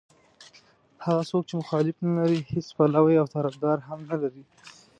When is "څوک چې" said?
1.29-1.55